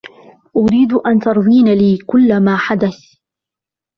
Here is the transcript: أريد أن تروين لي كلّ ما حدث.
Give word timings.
أريد 0.57 0.93
أن 0.93 1.19
تروين 1.19 1.73
لي 1.73 1.97
كلّ 1.97 2.39
ما 2.39 2.57
حدث. 2.57 2.97